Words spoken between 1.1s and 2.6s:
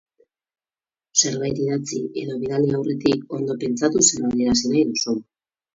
Zerbait idatzi edo